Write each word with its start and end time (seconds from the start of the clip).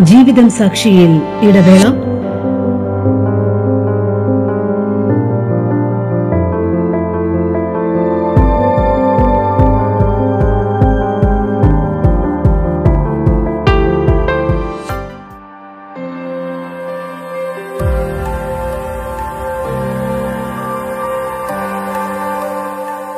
ജീവിതം 0.00 0.50
സാക്ഷിയിൽ 0.50 1.22
ഇടവേള. 1.42 1.84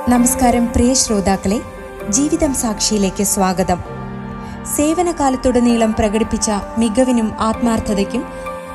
നമസ്കാരം 0.08 0.66
പ്രിയ 0.66 0.94
ശ്രോതാക്കളെ 0.94 1.60
ജീവിതം 2.08 2.54
സാക്ഷിയിലേക്ക് 2.54 3.24
സ്വാഗതം. 3.24 3.97
സേവനകാലത്തുടനീളം 4.74 5.90
പ്രകടിപ്പിച്ച 5.92 6.48
മികവിനും 6.78 7.28
ആത്മാർത്ഥതയ്ക്കും 7.40 8.22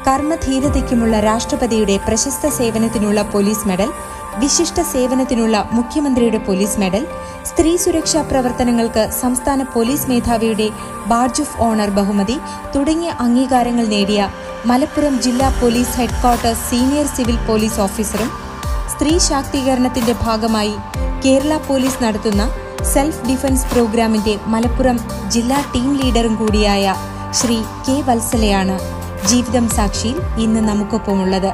കർമ്മധീരതയ്ക്കുമുള്ള 0.07 1.15
രാഷ്ട്രപതിയുടെ 1.19 1.95
പ്രശസ്ത 2.05 2.49
സേവനത്തിനുള്ള 2.57 3.19
പോലീസ് 3.33 3.67
മെഡൽ 3.67 3.89
വിശിഷ്ട 4.39 4.81
സേവനത്തിനുള്ള 4.91 5.55
മുഖ്യമന്ത്രിയുടെ 5.71 6.39
പോലീസ് 6.39 6.79
മെഡൽ 6.79 7.03
സ്ത്രീ 7.45 7.71
സുരക്ഷാ 7.77 8.21
പ്രവർത്തനങ്ങൾക്ക് 8.21 9.03
സംസ്ഥാന 9.19 9.61
പോലീസ് 9.73 10.09
മേധാവിയുടെ 10.09 10.67
ബാഡ്ജ് 11.07 11.41
ഓഫ് 11.41 11.57
ഓണർ 11.61 11.89
ബഹുമതി 11.89 12.37
തുടങ്ങിയ 12.75 13.11
അംഗീകാരങ്ങൾ 13.19 13.87
നേടിയ 13.87 14.21
മലപ്പുറം 14.65 15.15
ജില്ലാ 15.21 15.49
police 15.61 15.95
headquarters 15.99 16.65
senior 16.69 17.07
civil 17.15 17.39
police 17.47 17.81
ഓഫീസറും 17.81 18.31
സ്ത്രീ 18.93 19.13
ശാക്തീകരണത്തിന്റെ 19.21 20.15
ഭാഗമായി 20.23 20.75
കേരള 21.23 21.53
പോലീസ് 21.67 22.01
നടത്തുന്ന 22.03 22.43
സെൽഫ് 22.83 23.29
ഡിഫൻസ് 23.29 23.71
പ്രോഗ്രാമിന്റെ 23.71 24.35
മലപ്പുറം 24.47 24.99
ജില്ലാ 25.31 25.71
ടീം 25.75 25.97
ലീഡറും 25.97 26.35
കൂടിയായ 26.35 26.95
ശ്രീ 27.31 27.61
കെ 27.61 28.01
വത്സലയാണ് 28.01 28.79
ജീവിതം 29.27 29.69
സാക്ഷിയിൽ 29.69 30.17
ഇന്ന് 30.37 30.59
നമുക്കൊപ്പമുള്ളത്. 30.59 31.51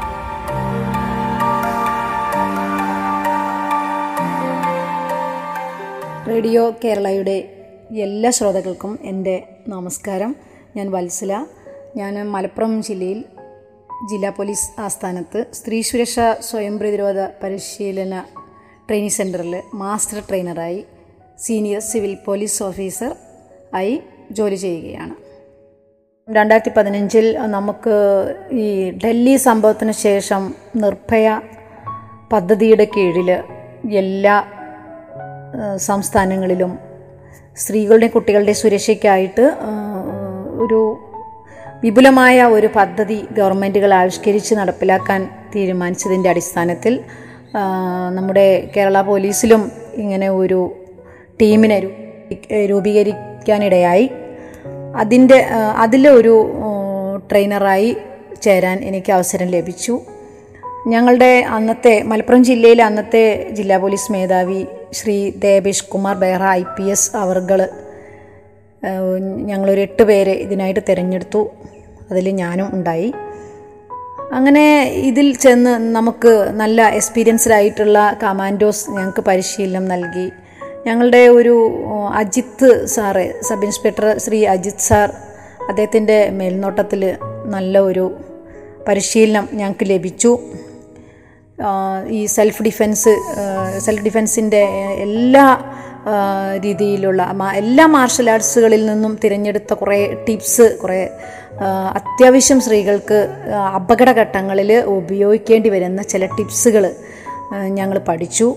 റേഡിയോ 6.29 6.73
കേരളയുടെ 6.83 7.65
എല്ലാ 7.97 8.29
ശ്രോതാക്കൾക്കും 8.29 8.99
എന്റെ 9.01 9.47
നമസ്കാരം. 9.67 10.35
ഞാൻ 10.75 10.91
വത്സല. 10.91 11.45
ഞാൻ 11.97 12.31
മലപ്പുറം 12.31 12.83
ജില്ലയിൽ 12.83 13.25
ജില്ലാ 14.09 14.29
പോലീസ് 14.29 14.81
ആസ്ഥാനത്ത് 14.81 15.45
സ്ത്രീ 15.53 15.81
സുരക്ഷ 15.81 16.19
സ്വയം 16.39 16.79
പ്രതിരോധ 16.79 17.19
പരിശീലന 17.43 18.19
ട്രെയിനിങ് 18.87 19.11
സെന്ററിൽ 19.11 19.61
മാസ്റ്റർ 19.73 20.19
ട്രെയിനറായി 20.19 20.85
സീനിയർ 21.39 21.81
സിവിൽ 21.81 22.17
പോലീസ് 22.25 22.63
ഓഫീസർ 22.63 23.15
ആയി 23.73 24.01
ജോലി 24.31 24.55
ചെയ്യുകയാണ്. 24.55 25.15
രണ്ടായിരത്തി 26.31 26.71
പതിനഞ്ചിൽ 26.77 27.37
നമുക്ക് 27.37 27.95
ഈ 28.51 28.91
ഡൽഹി 29.05 29.35
സംഭവത്തിന് 29.35 29.91
ശേഷം 29.91 30.53
നിർഭയ 30.75 31.41
പദ്ധതിയുടെ 32.31 32.87
കീഴിൽ 32.97 33.29
എല്ലാ 33.97 34.43
സംസ്ഥാനങ്ങളിലും 35.77 36.79
സ്ത്രീകളുടെയും 37.57 38.11
കുട്ടികളുടെ 38.11 38.53
സുരക്ഷയ്ക്കായിട്ട് 38.53 39.45
ഒരു 40.63 40.97
വിപുലമായ 41.83 42.43
ഒരു 42.43 42.67
പദ്ധതി 42.75 43.25
ഗവൺമെന്റുകൾ 43.31 43.93
ആവിഷ്കരിച്ച് 43.93 44.55
നടപ്പിലാക്കാൻ 44.55 45.29
തീരുമാനിച്ചതിന്റെ 45.55 46.29
അടിസ്ഥാനത്തിൽ 46.29 46.99
നമ്മുടെ 48.09 48.69
കേരള 48.77 49.01
പോലീസിലും 49.01 49.71
ഇങ്ങനെ 49.93 50.29
ഒരു 50.29 50.59
ടീമിനെ 51.41 51.77
രൂപീകരിക്കാനിടയായി. 52.69 54.05
അതിന്റെ 54.95 55.39
അതിലെ 55.83 56.09
ഒരു 56.09 56.35
ട്രെയിനറായി 57.31 57.89
ചേരാൻ 58.41 58.77
എനിക്ക് 58.83 59.11
അവസരം 59.11 59.47
ലഭിച്ചു. 59.47 59.99
ഞങ്ങളുടെ 60.87 61.31
അന്നത്തെ 61.55 61.93
മലപ്പുറം 62.03 62.41
ജില്ലയിലെ 62.43 62.83
അന്നത്തെ 62.83 63.23
ജില്ലാ 63.51 63.77
പോലീസ് 63.77 64.11
മേധാവി 64.11 64.61
Shri 64.93 65.17
Devesh 65.29 65.85
Kumar 65.85 66.15
Behra 66.15 66.43
I 66.43 66.63
P 66.77 66.83
S 66.83 67.15
അവർകൾ 67.15 67.59
ഞങ്ങളൊരു 69.49 69.81
എട്ട് 69.81 70.03
പേരെ 70.03 70.31
ഇതിനായിട്ട് 70.31 70.81
തിരഞ്ഞെടുത്തു. 70.89 71.41
അതിൽ 72.11 72.29
ഞാനും 72.29 72.67
ഉണ്ടായി. 72.73 73.09
അങ്ങനെ 74.31 74.65
ഇതിൽ 75.09 75.27
ചെന്ന് 75.35 75.73
നമുക്ക് 75.95 76.33
നല്ല 76.61 76.89
എക്സ്പീരിയൻസ്ഡ് 76.89 77.53
ആയിട്ടുള്ള 77.53 78.17
കമാൻഡോസ് 78.23 78.91
ഞങ്ങൾക്ക് 78.91 79.21
പരിശീലനം 79.21 79.85
നൽകി. 79.85 80.27
ഞങ്ങളുടെ 80.89 81.21
ഒരു 81.39 81.55
Ajith 82.15 82.69
sir 82.87 83.25
sub 83.41 83.65
inspector 83.65 84.05
Shri 84.17 84.39
Ajith 84.45 84.85
sir 84.87 85.09
അദ്ദേഹത്തിന്റെ 85.69 86.17
മേൽനോട്ടത്തിൽ 86.39 87.01
നല്ല 87.45 87.79
ഒരു 87.89 88.05
പരിശീലനം 88.87 89.45
ഞങ്ങൾക്ക് 89.53 89.85
ലഭിച്ചു. 89.89 90.31
ഈ 92.09 92.19
സെൽഫ് 92.35 92.63
ഡിഫെൻസ് 92.63 93.13
സെൽഫ് 93.77 94.03
ഡിഫെൻസിന്റെ 94.03 94.61
എല്ലാ 95.05 95.45
രീതിയിലുള്ള 96.65 97.21
എല്ലാ 97.55 97.85
മാർഷൽ 97.95 98.27
ആർട്സുകളിൽ 98.29 98.81
നിന്നും 98.85 99.13
തിരഞ്ഞെടുത്ത 99.23 99.73
കുറേ 99.73 99.99
ടിപ്സ് 100.27 100.67
കുറേ 100.83 100.99
അത്യാവശ്യം 101.99 102.59
സ്ത്രീകൾക്ക് 102.61 103.19
അപകടഘട്ടങ്ങളിൽ 103.75 104.71
ഉപയോഗിക്കേണ്ടി 104.97 105.69
വരുന്ന 105.69 106.01
ചില 106.13 106.25
ടിപ്സുകൾ 106.37 106.85
ഞങ്ങൾ 107.77 107.97
പഠിച്ചു. 108.09 108.47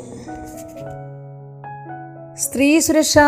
സ്ത്രീ 2.43 2.79
സുരക്ഷ 2.79 3.19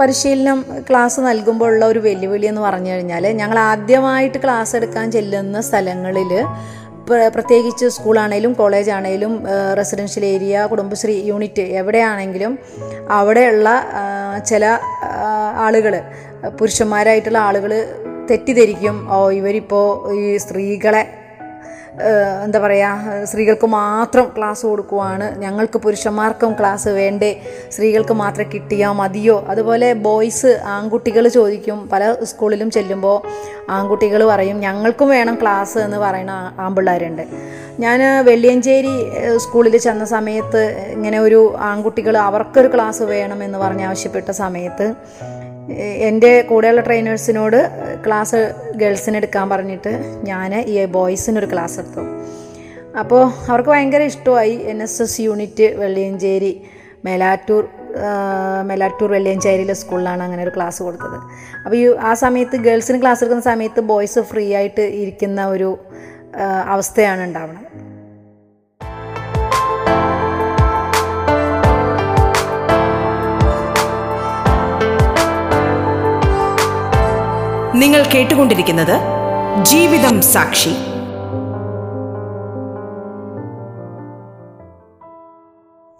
പരിശീലനം 0.00 0.64
ക്ലാസ് 0.90 1.20
നൽകുമ്പോഴുള്ള 1.20 1.84
ഒരു 1.84 1.98
വെല്ലുവിളി 1.98 2.46
എന്ന് 2.46 2.60
പറഞ്ഞു 2.60 2.90
കഴിഞ്ഞാൽ 2.90 3.26
ഞങ്ങൾ 3.26 3.58
ആദ്യമായിട്ട് 3.58 4.38
ക്ലാസ് 4.44 4.76
എടുക്കാൻ 4.76 5.12
ചെല്ലുന്ന 5.12 5.60
സ്ഥലങ്ങളിൽ 5.60 6.44
പ്രത്യേകിച്ച് 7.34 7.86
സ്കൂളാണേലും 7.86 8.52
കോളേജ് 8.52 8.90
ആണേലും 8.90 9.44
റെസിഡൻഷ്യൽ 9.76 10.24
ഏരിയ 10.24 10.66
കുടുംബശ്രീ 10.66 11.22
യൂണിറ്റ് 11.24 11.62
എവിടെയാണെങ്കിലും 11.62 12.58
അവിടെയുള്ള 13.10 13.68
ചില 14.46 14.78
ആളുകൾ 15.56 16.02
പുരുഷന്മാരായിട്ടുള്ള 16.58 17.38
ആളുകൾ 17.38 17.72
തെറ്റിദ്ധരിക്കും. 18.30 19.12
ഓ 19.12 19.30
ഇവരിപ്പോൾ 19.30 20.14
ഈ 20.20 20.36
സ്ത്രീകളെ 20.36 21.15
എന്താ 22.44 22.58
പറയുക 22.58 23.24
സ്ത്രീകൾക്ക് 23.24 23.66
മാത്രം 23.66 24.32
ക്ലാസ് 24.38 24.66
കൊടുക്കുവാണ്. 24.66 25.38
ഞങ്ങൾക്ക് 25.38 25.78
പുരുഷന്മാർക്കും 25.78 26.52
ക്ലാസ് 26.52 26.88
വേണ്ടേ. 26.88 27.40
സ്ത്രീകൾക്ക് 27.72 28.12
മാത്രം 28.12 28.52
കിട്ടിയാൽ 28.54 28.92
മതിയോ? 28.92 29.44
അതുപോലെ 29.48 29.92
ബോയ്സ് 29.92 30.60
ആൺകുട്ടികൾ 30.64 31.28
ചോദിക്കും. 31.28 31.88
പല 31.92 32.14
സ്കൂളിലും 32.22 32.70
ചെല്ലുമ്പോൾ 32.70 33.22
ആൺകുട്ടികൾ 33.70 34.24
പറയും 34.24 34.60
ഞങ്ങൾക്കും 34.60 35.08
വേണം 35.08 35.38
ക്ലാസ് 35.42 35.78
എന്ന് 35.78 35.96
പറയുന്ന 35.96 36.52
ആൺപിള്ളേരുണ്ട്. 36.58 37.22
ഞാൻ 37.80 38.24
വെള്ളിയഞ്ചേരി 38.24 39.12
സ്കൂളിൽ 39.36 39.76
ചെന്ന 39.76 40.04
സമയത്ത് 40.04 40.88
ഇങ്ങനെ 40.88 41.18
ഒരു 41.18 41.56
ആൺകുട്ടികൾ 41.60 42.18
അവർക്കൊരു 42.18 42.74
ക്ലാസ് 42.74 43.02
വേണം 43.02 43.44
എന്ന് 43.44 43.58
പറഞ്ഞ് 43.58 43.84
ആവശ്യപ്പെട്ട 43.84 44.30
സമയത്ത് 44.30 44.94
എന്റെ 46.08 46.42
കൂടെയുള്ള 46.42 46.80
ട്രെയിനേഴ്സിനോട് 46.80 47.56
ക്ലാസ് 48.06 48.54
ഗേൾസിന് 48.76 49.16
എടുക്കാൻ 49.16 49.50
പറഞ്ഞിട്ട് 49.50 49.92
ഞാൻ 50.24 50.54
ഈ 50.54 50.84
ബോയ്സിനൊരു 50.84 51.46
ക്ലാസ് 51.52 51.78
എടുത്തു. 51.78 52.04
അപ്പോൾ 52.98 53.22
അവർക്ക് 53.48 53.70
ഭയങ്കര 53.70 54.02
ഇഷ്ടമായി 54.02 54.54
N 54.72 54.82
S 54.82 55.02
S 55.02 55.20
unit 55.20 55.74
Velliyancheri 55.76 56.62
Melattur 57.04 57.64
Melattur 58.64 59.10
വെള്ളിയഞ്ചേരിയിലെ 59.10 59.74
സ്കൂളിലാണ് 59.74 60.22
അങ്ങനെ 60.22 60.42
ഒരു 60.42 60.52
ക്ലാസ് 60.56 60.82
കൊടുത്തത്. 60.82 61.18
അപ്പോൾ 61.64 61.76
ഈ 61.76 61.84
ആ 61.98 62.14
സമയത്ത് 62.14 62.56
ഗേൾസിന് 62.56 63.00
ക്ലാസ് 63.02 63.20
എടുക്കുന്ന 63.22 63.42
സമയത്ത് 63.42 63.80
ബോയ്സ് 63.80 64.18
ഫ്രീ 64.18 64.54
ആയിട്ട് 64.54 64.80
ഇരിക്കുന്ന 64.80 65.46
ഒരു 65.46 65.78
അവസ്ഥയാണ് 66.66 67.24
ഉണ്ടാവുന്നത് 67.24 67.95
നിങ്ങൾ 77.78 78.02
കേട്ടുകൊണ്ടിരിക്കുന്നത് 78.14 79.00
ജീവിതം 79.64 80.22
സാക്ഷി. 80.22 80.72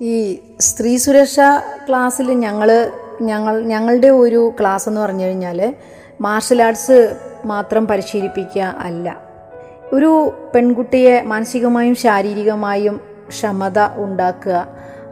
ഈ 0.04 0.38
സ്ത്രീ 0.60 0.96
സുരക്ഷ 0.96 1.40
ക്ലാസ്സിൽ 1.88 2.32
ഞങ്ങൾ 2.32 2.90
ഞങ്ങൾ 3.22 3.62
ഞങ്ങളുടെ 3.62 4.08
ഒരു 4.08 4.52
ക്ലാസ് 4.60 4.88
എന്ന് 4.88 5.00
പറഞ്ഞു 5.00 5.24
കഴിഞ്ഞാൽ 5.24 5.74
മാർഷൽ 6.20 6.62
ആർട്സ് 6.62 7.16
മാത്രം 7.44 7.86
പരിശീലിപ്പിക്കുക 7.86 8.62
അല്ല. 8.62 9.16
ഒരു 9.92 10.32
പെൺകുട്ടിയെ 10.54 11.22
മാനസികമായും 11.22 11.94
ശാരീരികമായും 11.94 13.00
ക്ഷമത 13.28 13.78
ഉണ്ടാക്കുക. 13.94 14.66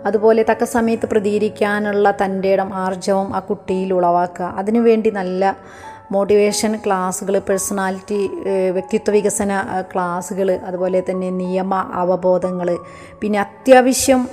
അതുപോലെ 0.07 0.45
തക്ക 0.51 0.65
സമയത്ത് 0.65 1.07
പ്രതികരിക്കാനുള്ള 1.07 2.11
തന്റെ 2.11 2.53
ഇടം 2.53 2.75
ആർജവം 2.75 3.37
ആ 3.37 3.39
കുട്ടിയിൽ 3.39 3.95
ഉളവാക്കുക. 3.95 4.55
അതിനുവേണ്ടി 4.57 5.11
നല്ല 5.11 5.57
മോട്ടിവേഷൻ 6.13 6.77
ക്ലാസ്സുകൾ 6.87 7.39
പേഴ്സണാലിറ്റി 7.39 8.31
വ്യക്തിത്വ 8.71 9.13
വികസന 9.13 9.61
ക്ലാസ്സുകൾ 9.93 10.61
അതുപോലെ 10.67 11.05
തന്നെ 11.11 11.31
നിയമ 11.31 11.75
അവബോധങ്ങൾ 11.93 12.79
പിന്നെ 13.21 13.41
അത്യാവശ്യം 13.41 14.29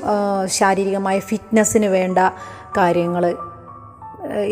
ശാരീരികമായ 0.45 1.19
ഫിറ്റ്നസ്സിന് 1.19 1.85
വേണ്ട 1.85 2.17
കാര്യങ്ങൾ 2.77 3.35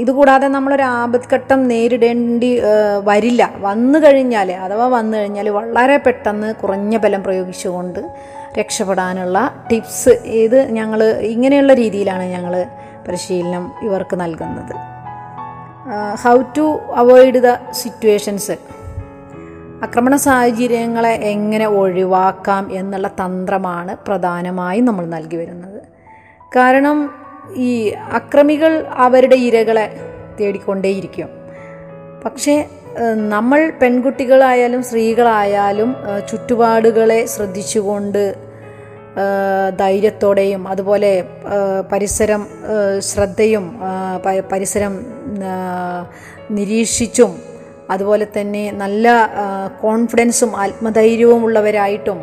ഇതുകൂടാതെ 0.01 0.48
നമ്മളൊരു 0.48 0.83
ആപത്ഘട്ടം 0.83 1.68
നേരിടേണ്ടി 1.68 2.62
വരില്ല. 3.04 3.54
വന്നു 3.57 4.00
കഴിഞ്ഞാൽ 4.00 4.51
അഥവാ 4.51 4.88
വന്നു 4.88 5.18
കഴിഞ്ഞാൽ 5.18 5.50
വളരെ 5.50 5.98
പെട്ടെന്ന് 5.98 6.56
കുറഞ്ഞ 6.56 6.98
ബലം 6.98 7.24
പ്രയോഗിച്ചുകൊണ്ട് 7.24 8.00
രക്ഷപ്പെടാനുള്ള 8.60 9.65
ടിപ്സ് 9.72 10.10
ഇത് 10.25 10.72
ഞങ്ങൾ 10.72 11.04
ഇങ്ങനെയുള്ള 11.04 11.74
രീതിയിലാണ് 11.74 12.24
ഞങ്ങൾ 12.24 12.65
പരിശീലനം 13.07 13.72
ഇവർക്ക് 13.83 14.15
നൽകുന്നത്. 14.19 14.88
How 16.25 16.41
to 16.57 16.80
avoid 16.95 17.39
the 17.44 17.71
situations 17.71 18.51
ആക്രമണ 19.83 20.15
സാഹചര്യങ്ങളെ 20.15 21.09
എങ്ങനെ 21.09 21.68
ഒഴിവാക്കാം 21.68 22.69
എന്നുള്ള 22.71 23.07
തന്ത്രമാണ് 23.07 23.97
പ്രധാനമായും 24.07 24.86
നമ്മൾ 24.86 25.06
നൽകി 25.06 25.36
വരുന്നത്. 25.36 25.81
കാരണം 26.56 27.12
ഈ 27.56 27.88
അക്രമികൾ 27.89 28.86
അവരുടെ 28.91 29.36
ഇരകളെ 29.36 30.00
തേടിക്കൊണ്ടേയിരിക്കും. 30.39 31.30
പക്ഷേ 32.25 32.69
നമ്മൾ 33.30 33.71
പെൺകുട്ടികളായാലും 33.81 34.83
സ്ത്രീകളായാലും 34.83 35.95
ചുറ്റുപാടുകളെ 36.31 37.25
ശ്രദ്ധിച്ചുകൊണ്ട് 37.25 38.49
ധൈര്യത്തോടെയും 39.77 40.67
അതുപോലെ 40.67 41.11
പരിസരം 41.91 42.47
ശ്രദ്ധയും 43.00 43.65
പരിസരം 44.51 44.94
നിരീക്ഷിച്ചും 46.50 47.31
അതുപോലെ 47.89 48.27
തന്നെ 48.38 48.71
നല്ല 48.71 49.07
കോൺഫിഡൻസും 49.81 50.51
ആത്മധൈര്യവും 50.56 51.44
ഉള്ളവരായിട്ടും 51.44 52.19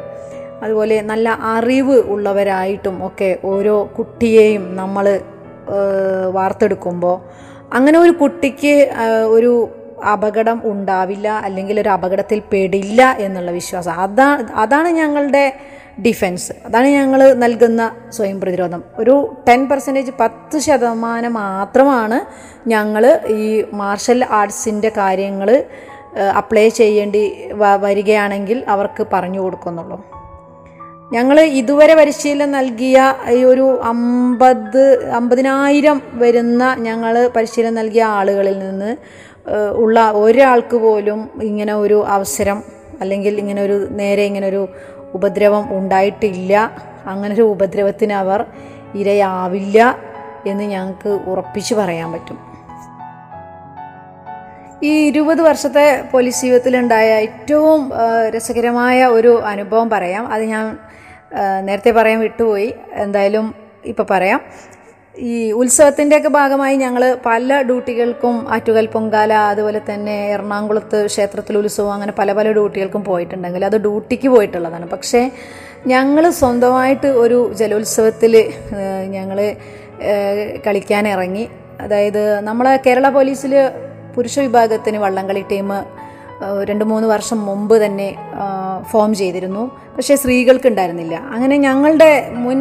അതുപോലെ 0.62 0.96
നല്ല 1.02 1.28
അറിവ് 1.42 1.96
ഉള്ളവരായിട്ടും 2.08 3.06
ഒക്കെ 3.06 3.38
ഓരോ 3.44 3.90
കുട്ടിയെയും 3.98 4.76
നമ്മൾ 4.76 5.20
വാർത്തെടുക്കുമ്പോൾ 6.30 7.16
അങ്ങനെ 7.72 7.98
ഒരു 7.98 8.12
കുട്ടിക്ക് 8.12 8.74
ഒരു 9.26 9.68
അപകടം 10.04 10.58
ഉണ്ടാവില്ല 10.64 11.28
അല്ലെങ്കിൽ 11.28 11.80
ഒരു 11.80 11.88
അപകടത്തിൽ 11.88 12.42
പെടില്ല 12.52 13.16
എന്നുള്ള 13.18 13.50
വിശ്വാസം. 13.50 13.92
അതാ 13.92 14.44
അതാണ് 14.54 14.88
ഞങ്ങളുടെ 14.88 15.44
ഡിഫൻസ്. 16.00 16.52
അതാണ് 16.66 16.86
ഞങ്ങൾ 16.86 17.32
നൽകുന്ന 17.32 17.96
സ്വയം 18.08 18.40
പ്രതിരോധം. 18.40 18.84
ഒരു 18.98 19.36
ടെൻ 19.48 19.68
പെർസെന്റേജ് 19.68 20.10
പത്ത് 20.20 20.58
ശതമാനം 20.58 21.34
മാത്രമാണ് 21.34 22.18
ഞങ്ങൾ 22.68 23.20
ഈ 23.26 23.64
മാർഷൽ 23.72 24.24
ആർട്സിന്റെ 24.30 24.88
കാര്യങ്ങൾ 24.88 25.64
അപ്ലൈ 26.36 26.68
ചെയ്യേണ്ടി 26.68 27.36
വരികയാണെങ്കിൽ 27.80 28.64
അവർക്ക് 28.68 29.06
പറഞ്ഞു 29.12 29.40
കൊടുക്കുന്നുള്ളൂ. 29.40 30.04
ഞങ്ങൾ 31.12 31.40
ഇതുവരെ 31.40 31.94
പരിശീലനം 31.94 32.50
നൽകിയ 32.52 33.14
ഈ 33.30 33.44
ഒരു 33.44 33.80
അമ്പത് 33.82 35.10
അമ്പതിനായിരം 35.10 36.02
വരുന്ന 36.12 36.76
ഞങ്ങൾ 36.78 37.30
പരിശീലനം 37.36 37.74
നൽകിയ 37.74 38.04
ആളുകളിൽ 38.04 38.58
നിന്ന് 38.58 38.96
ഉള്ള 39.72 40.10
ഒരാൾക്ക് 40.10 40.76
പോലും 40.76 41.30
ഇങ്ങനെ 41.42 41.74
ഒരു 41.74 42.04
അവസരം 42.06 42.62
അല്ലെങ്കിൽ 43.00 43.38
ഇങ്ങനെ 43.38 43.62
ഒരു 43.62 43.88
നേരെ 43.90 44.22
ഇങ്ങനെ 44.22 44.46
ഒരു 44.46 44.68
ഉപദ്രവം 45.14 45.78
ഉണ്ടായിട്ടില്ല. 45.78 46.70
അങ്ങനെ 47.06 47.34
ഒരു 47.34 47.42
ഉപദ്രവത്തിന് 47.42 48.12
അവർ 48.12 48.44
ഇരയാവില്ല 48.94 49.96
എന്ന് 50.46 50.64
ഞങ്ങൾക്ക് 50.64 51.08
ഉറപ്പിച്ച് 51.08 51.74
പറയാൻ 51.74 52.12
പറ്റും. 52.12 52.38
ഈ 54.82 55.06
ഇരുപത് 55.06 55.42
വർഷത്തെ 55.42 56.02
പോലീസ് 56.12 56.42
ജീവിതത്തിലുണ്ടായ 56.42 57.08
ഏറ്റവും 57.10 57.92
രസകരമായ 58.36 59.04
ഒരു 59.04 59.42
അനുഭവം 59.42 59.90
പറയാം. 59.90 60.32
അത് 60.32 60.42
ഞാൻ 60.42 60.78
നേരത്തെ 61.60 61.90
പറയാൻ 61.90 62.20
വിട്ടുപോയി. 62.20 62.74
എന്തായാലും 62.92 63.54
ഇപ്പോൾ 63.84 64.06
പറയാം. 64.10 64.40
ഈ 65.16 65.52
ഉത്സവത്തിന്റെയൊക്കെ 65.52 66.28
ഭാഗമായി 66.28 66.76
ഞങ്ങൾ 66.76 67.02
പല 67.26 67.60
ഡ്യൂട്ടികൾക്കും 67.62 68.34
ആറ്റുകൽ 68.54 68.86
പൊങ്കാല 68.86 69.32
അതുപോലെ 69.32 69.80
തന്നെ 69.90 70.16
എറണാകുളത്ത് 70.30 71.06
ക്ഷേത്രത്തിൽ 71.06 71.58
ഉത്സവം 71.58 71.92
അങ്ങനെ 71.92 72.12
പല 72.12 72.32
പല 72.32 72.52
ഡ്യൂട്ടികൾക്കും 72.52 73.04
പോയിട്ടുണ്ടെങ്കിൽ 73.04 73.64
അത് 73.64 73.76
ഡ്യൂട്ടിക്ക് 73.76 74.28
പോയിട്ടുള്ളതാണ്. 74.28 74.86
പക്ഷേ 74.86 75.30
ഞങ്ങൾ 75.86 76.30
സ്വന്തമായിട്ട് 76.30 77.06
ഒരു 77.06 77.38
ജലോത്സവത്തിൽ 77.54 78.34
ഞങ്ങൾ 79.08 79.56
കളിക്കാനിറങ്ങി 80.66 81.46
അതായത് 81.80 82.40
നമ്മളെ 82.40 82.74
കേരള 82.86 83.08
പോലീസിൽ 83.08 83.54
പുരുഷ 84.16 84.38
വിഭാഗത്തിന് 84.38 84.98
വള്ളംകളി 84.98 85.44
ടീം 85.50 85.70
രണ്ട് 86.68 86.84
മൂന്ന് 86.90 87.06
വർഷം 87.12 87.38
മുമ്പ് 87.48 87.74
തന്നെ 87.84 88.08
ഫോം 88.90 89.10
ചെയ്തിരുന്നു. 89.20 89.62
പക്ഷേ 89.96 90.14
സ്ത്രീകൾക്ക് 90.22 90.68
ഉണ്ടായിരുന്നില്ല 90.72 91.16
അങ്ങനെ 91.34 91.56
ഞങ്ങളുടെ 91.66 92.10
മുൻ 92.44 92.58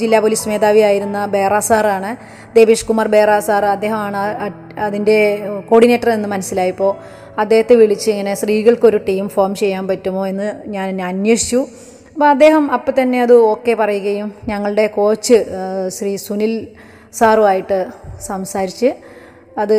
ജില്ലാ 0.00 0.18
പോലീസ് 0.24 0.48
മേധാവിയായിരുന്ന 0.48 1.18
ബേറ 1.34 1.58
സാറാണ് 1.68 2.10
ദേവേഷ് 2.56 2.86
കുമാർ 2.88 3.08
ബേറ 3.16 3.38
സാർ 3.48 3.64
അദ്ദേഹമാണ് 3.74 4.22
അതിന്റെ 4.86 5.18
കോർഡിനേറ്റർ 5.70 6.10
എന്ന് 6.10 6.28
മനസ്സിലായപ്പോൾ 6.34 6.92
അദ്ദേഹത്തെ 7.42 7.74
വിളിച്ച് 7.82 8.08
ഇങ്ങനെ 8.10 8.34
സ്ത്രീകൾക്കൊരു 8.40 8.98
ടീം 9.08 9.24
ഫോം 9.34 9.54
ചെയ്യാൻ 9.62 9.84
പറ്റുമോ 9.88 10.22
എന്ന് 10.32 10.48
ഞാൻ 10.74 11.02
അന്വേഷിച്ചു. 11.12 11.60
അപ്പോൾ 12.14 12.28
അദ്ദേഹം 12.34 12.64
അപ്പം 12.76 12.94
തന്നെ 12.98 13.18
അത് 13.22 13.32
ഓക്കെ 13.52 13.72
പറയുകയും 13.80 14.28
ഞങ്ങളുടെ 14.48 14.84
കോച്ച് 14.98 15.38
ശ്രീ 15.96 16.12
സുനിൽ 16.26 16.52
സാറുമായിട്ട് 17.18 17.78
സംസാരിച്ച് 18.26 18.90
അത് 19.62 19.76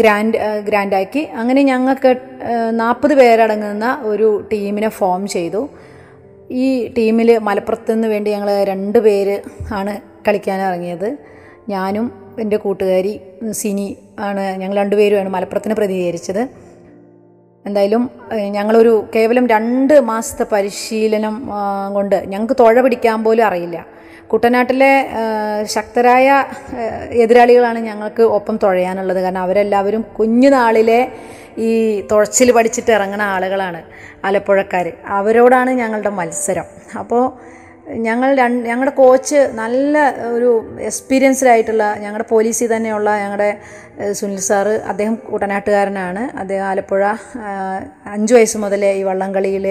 ഗ്രാൻഡ് 0.00 0.38
ഗ്രാൻഡാക്കി 0.68 1.22
അങ്ങനെ 1.40 1.62
ഞങ്ങൾക്ക് 1.62 2.10
നാൽപ്പത് 2.80 3.14
പേരടങ്ങുന്ന 3.14 3.86
ഒരു 4.02 4.28
ടീമിനെ 4.52 4.88
ഫോം 4.88 5.22
ചെയ്തു. 5.26 5.62
ഈ 6.50 6.66
ടീമിൽ 6.98 7.38
മലപ്പുറത്ത് 7.38 7.92
നിന്ന് 7.92 8.08
വേണ്ടി 8.08 8.30
ഞങ്ങൾ 8.30 8.50
രണ്ട് 8.64 8.98
പേര് 8.98 9.36
ആണ് 9.74 9.94
കളിക്കാൻ 10.28 10.60
ഇറങ്ങിയത്. 10.68 11.08
ഞാനും 11.68 12.06
എന്റെ 12.40 12.56
കൂട്ടുകാരി 12.56 13.20
സിനി 13.50 13.88
ആണ് 14.18 14.44
ഞങ്ങൾ 14.60 14.76
രണ്ടുപേരുമാണ് 14.76 15.28
മലപ്പുറത്തിന് 15.28 15.74
പ്രതികരിച്ചത് 15.74 16.42
എന്തായാലും 17.66 18.10
ഞങ്ങളൊരു 18.56 18.92
കേവലം 19.14 19.46
രണ്ട് 19.46 19.94
മാസത്തെ 20.00 20.44
പരിശീലനം 20.52 21.34
കൊണ്ട് 21.94 22.16
ഞങ്ങൾക്ക് 22.26 22.56
തുഴ 22.60 22.80
പിടിക്കാൻ 22.80 23.18
പോലും 23.24 23.44
അറിയില്ല. 23.46 23.78
കുട്ടനാട്ടിലെ 24.32 24.92
ശക്തരായ 25.74 26.28
എതിരാളികളാണ് 27.24 27.80
ഞങ്ങൾക്ക് 27.90 28.24
ഒപ്പം 28.36 28.56
തുഴയാനുള്ളത്. 28.64 29.20
കാരണം 29.24 29.44
അവരെല്ലാവരും 29.46 30.02
കുഞ്ഞുനാളിലെ 30.18 31.00
ഈ 31.68 31.70
തുഴച്ചിൽ 32.10 32.50
പഠിച്ചിട്ട് 32.56 32.90
ഇറങ്ങുന്ന 32.96 33.24
ആളുകളാണ് 33.36 33.80
ആലപ്പുഴക്കാർ 34.26 34.86
അവരോടാണ് 35.20 35.70
ഞങ്ങളുടെ 35.80 36.12
മത്സരം. 36.18 36.66
അപ്പോൾ 37.00 37.24
ഞങ്ങൾ 38.06 38.28
രണ്ട് 38.40 38.66
ഞങ്ങളുടെ 38.70 38.92
കോച്ച് 38.98 39.38
നല്ല 39.60 40.02
ഒരു 40.34 40.50
എക്സ്പീരിയൻസ്ഡ് 40.88 41.50
ആയിട്ടുള്ള 41.52 41.84
ഞങ്ങളുടെ 42.02 42.26
പോലീസിൽ 42.32 42.68
തന്നെയുള്ള 42.74 43.10
ഞങ്ങളുടെ 43.22 43.48
സുനിൽ 44.18 44.42
സാറ് 44.48 44.74
അദ്ദേഹം 44.90 45.14
കുട്ടനാട്ടുകാരനാണ്. 45.30 46.22
അദ്ദേഹം 46.42 46.66
ആലപ്പുഴ 46.70 47.02
അഞ്ച് 48.16 48.32
വയസ്സ് 48.36 48.60
മുതലേ 48.64 48.92
ഈ 49.00 49.02
വള്ളംകളിയിൽ 49.08 49.66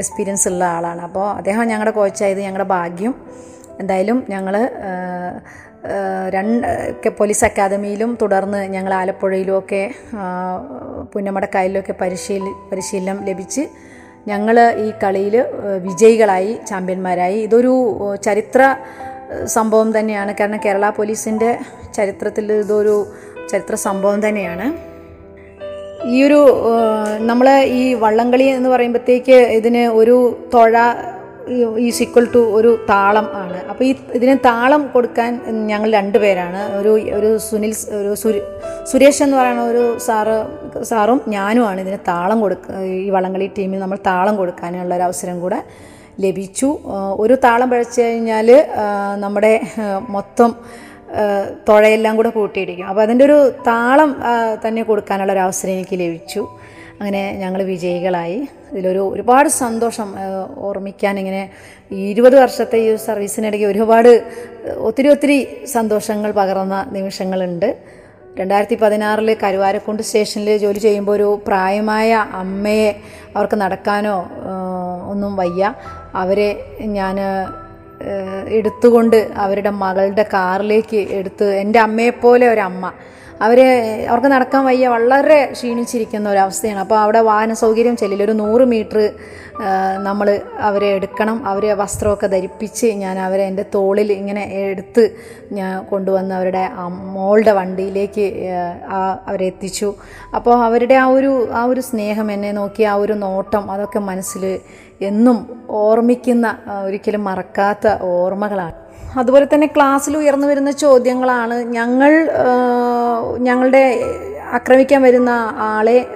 എക്സ്പീരിയൻസ് 0.00 0.48
ഉള്ള 0.52 0.64
ആളാണ്. 0.78 1.02
അപ്പോൾ 1.08 1.26
അദ്ദേഹം 1.40 1.64
ഞങ്ങളുടെ 1.72 1.94
കോച്ചായത് 2.00 2.40
ഞങ്ങളുടെ 2.46 2.68
ഭാഗ്യം. 2.76 3.14
എന്തായാലും 3.80 4.18
ഞങ്ങൾ 4.28 4.54
രണ്ട് 6.36 7.08
പോലീസ് 7.18 7.44
അക്കാദമിയിലും 7.44 8.18
തുടർന്ന് 8.22 8.60
ഞങ്ങൾ 8.74 8.92
ആലപ്പുഴയിലുമൊക്കെ 8.94 9.82
പുന്നമടക്കായലിലൊക്കെ 11.12 11.94
പരിശീലി 12.00 12.52
പരിശീലനം 12.72 13.18
ലഭിച്ച് 13.28 13.64
ഞങ്ങൾ 14.28 14.56
ഈ 14.86 14.88
കളിയിൽ 15.02 15.36
വിജയികളായി 15.82 16.52
ചാമ്പ്യന്മാരായി. 16.68 17.38
ഇതൊരു 17.46 17.74
ചരിത്ര 18.24 18.62
സംഭവം 19.44 19.88
തന്നെയാണ്. 19.98 20.34
കാരണം 20.40 20.60
കേരള 20.64 20.90
പോലീസിന്റെ 20.90 21.50
ചരിത്രത്തിൽ 21.94 22.52
ഇതൊരു 22.52 22.96
ചരിത്ര 23.50 23.74
സംഭവം 23.74 24.28
തന്നെയാണ്. 24.28 24.66
ഈ 26.14 26.18
ഒരു 26.26 26.40
നമ്മൾ 27.30 27.48
ഈ 27.78 27.82
വള്ളംകളി 28.02 28.46
എന്ന് 28.58 28.68
പറയുമ്പോഴത്തേക്ക് 28.68 29.38
ഇതിന് 29.58 29.84
ഒരു 30.00 30.16
തുഴ 30.54 30.74
ഈ 31.82 31.88
ഈക്വൽ 32.04 32.26
ടു 32.34 32.40
ഒരു 32.58 32.70
താളം 32.92 33.26
ആണ്. 33.42 33.58
അപ്പോൾ 33.70 33.84
ഈ 33.88 33.90
ഇതിന് 34.18 34.34
താളം 34.48 34.82
കൊടുക്കാൻ 34.94 35.30
ഞങ്ങൾ 35.70 35.88
രണ്ടുപേരാണ്. 35.98 36.60
ഒരു 36.80 36.92
ഒരു 37.18 37.30
സുനിൽ 37.48 37.72
ഒരു 38.00 38.14
സുരേഷ് 38.92 39.22
എന്ന് 39.26 39.36
പറയുന്ന 39.40 39.64
ഒരു 39.72 39.84
സാറ് 40.06 40.36
സാറും 40.90 41.20
ഞാനുമാണ് 41.36 41.78
ഇതിന് 41.84 42.00
താളം 42.10 42.40
കൊടുക്ക 42.44 42.82
ഈ 43.04 43.08
വള്ളംകളി 43.16 43.48
ടീമിൽ 43.58 43.80
നമ്മൾ 43.84 44.00
താളം 44.10 44.36
കൊടുക്കാനുള്ള 44.40 44.92
ഒരു 44.98 45.06
അവസരം 45.08 45.38
കൂടെ 45.44 45.60
ലഭിച്ചു. 46.24 46.68
ഒരു 47.22 47.34
താളം 47.46 47.68
പഴച്ചു 47.72 47.98
കഴിഞ്ഞാൽ 48.04 48.48
നമ്മുടെ 49.24 49.54
മൊത്തം 50.16 50.50
തുഴയെല്ലാം 51.68 52.14
കൂടെ 52.16 52.30
കൂട്ടിയിടിക്കും. 52.38 52.86
അപ്പോൾ 52.90 53.02
അതിന്റെ 53.04 53.24
ഒരു 53.28 53.36
താളം 53.68 54.10
തന്നെ 54.64 54.82
കൊടുക്കാനുള്ള 54.88 55.32
ഒരു 55.36 55.42
അവസരം 55.44 55.72
എനിക്ക് 55.76 55.96
ലഭിച്ചു. 56.04 56.42
അങ്ങനെ 57.00 57.22
ഞങ്ങൾ 57.32 57.62
വിജയികളായി. 57.62 58.38
ഇതിലൊരു 58.72 59.02
ഒരുപാട് 59.14 59.48
സന്തോഷം 59.48 60.08
ഓർമ്മിക്കാൻ 60.58 61.18
ഇങ്ങനെ 61.18 61.42
ഇരുപത് 61.90 62.36
വർഷത്തെ 62.40 62.78
ഈ 62.78 62.96
സർവീസിനിടയ്ക്ക് 62.96 63.66
ഒരുപാട് 63.66 64.10
ഒത്തിരി 64.78 65.08
ഒത്തിരി 65.08 65.38
സന്തോഷങ്ങൾ 65.66 66.30
പകർന്ന 66.32 66.86
നിമിഷങ്ങളുണ്ട്. 66.92 67.68
രണ്ടായിരത്തി 68.40 68.76
പതിനാറിൽ 68.82 69.36
കരുവാരക്കുണ്ട് 69.42 70.02
സ്റ്റേഷനിൽ 70.02 70.56
ജോലി 70.56 70.78
ചെയ്യുമ്പോൾ 70.78 71.12
ഒരു 71.12 71.28
പ്രായമായ 71.46 72.10
അമ്മയെ 72.12 72.90
അവർക്ക് 73.36 73.56
നടക്കാനോ 73.56 74.18
ഒന്നും 75.10 75.32
വയ്യ. 75.36 75.72
അവരെ 76.14 76.50
ഞാൻ 76.98 77.16
എടുത്തുകൊണ്ട് 78.48 79.16
അവരുടെ 79.34 79.70
മകളുടെ 79.70 80.24
കാറിലേക്ക് 80.34 80.96
എടുത്ത് 80.96 81.46
എന്റെ 81.62 81.78
അമ്മയെപ്പോലെ 81.78 82.46
ഒരമ്മ. 82.48 82.92
അവർ 83.46 83.58
അവർക്ക് 84.10 84.30
നടക്കാൻ 84.34 84.62
വയ്യ 84.68 84.86
വളരെ 84.94 85.40
ക്ഷീണിച്ചിരിക്കുന്ന 85.56 86.26
ഒരവസ്ഥയാണ്. 86.34 86.80
അപ്പോൾ 86.84 86.98
അവിടെ 87.04 87.20
വാഹന 87.30 87.52
സൗകര്യം 87.62 87.96
ചെല്ലില്ല. 88.00 88.24
ഒരു 88.28 88.34
നൂറ് 88.42 88.64
മീറ്റർ 88.72 89.00
നമ്മൾ 90.08 90.28
അവരെ 90.68 90.88
എടുക്കണം. 90.96 91.36
അവരെ 91.50 91.70
വസ്ത്രമൊക്കെ 91.80 92.28
ധരിപ്പിച്ച് 92.34 92.88
ഞാൻ 93.02 93.16
അവരെ 93.26 93.44
എന്റെ 93.50 93.64
തോളിൽ 93.76 94.08
ഇങ്ങനെ 94.18 94.42
എടുത്ത് 94.72 95.04
ഞാൻ 95.58 95.72
കൊണ്ടുവന്ന് 95.90 96.34
അവരുടെ 96.38 96.64
മോളുടെ 97.16 97.52
വണ്ടിയിലേക്ക് 97.60 98.26
അവരെ 99.28 99.46
എത്തിച്ചു. 99.52 99.88
അപ്പോൾ 100.38 100.56
അവരുടെ 100.66 100.98
ആ 101.04 101.06
ഒരു 101.18 101.32
ആ 101.60 101.62
ഒരു 101.70 101.84
സ്നേഹം 101.90 102.28
എന്നെ 102.36 102.52
നോക്കി 102.60 102.82
ആ 102.92 102.96
ഒരു 103.04 103.16
നോട്ടം 103.24 103.64
അതൊക്കെ 103.76 104.02
മനസ്സിൽ 104.10 104.44
എന്നും 105.10 105.38
ഓർമ്മിക്കുന്ന 105.84 106.46
ഒരിക്കലും 106.86 107.24
മറക്കാത്ത 107.30 107.86
ഓർമ്മകളാണ്. 108.12 108.78
അതുപോലെ 109.16 109.48
തന്നെ 109.54 109.66
ക്ലാസ്സിൽ 109.66 110.16
ഉയർന്നു 110.16 110.46
വരുന്ന 110.46 110.70
ചോദ്യങ്ങളാണ് 110.70 111.54
ഞങ്ങൾ 111.54 112.12
ഞങ്ങളുടെ 113.38 113.84
ആക്രമിക്കാൻ 114.52 115.02
വരുന്ന 115.02 115.30
ആളെ 115.58 116.06